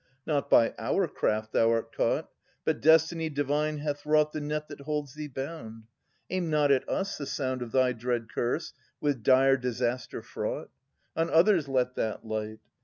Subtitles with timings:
[0.25, 2.27] Not by our craft thou art caught,
[2.65, 5.83] But Destiny divine hath wrought The net that holds thee bound.
[6.31, 10.71] Aim not at us the sound Of thy dread curse with dire disaster fraught.
[11.15, 12.61] On others let that light!